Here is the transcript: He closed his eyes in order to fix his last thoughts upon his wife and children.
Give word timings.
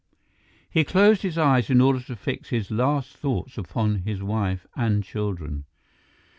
He 0.67 0.83
closed 0.83 1.21
his 1.21 1.37
eyes 1.37 1.69
in 1.69 1.79
order 1.79 1.99
to 1.99 2.15
fix 2.15 2.49
his 2.49 2.71
last 2.71 3.15
thoughts 3.15 3.55
upon 3.55 3.97
his 3.97 4.23
wife 4.23 4.65
and 4.75 5.03
children. 5.03 5.65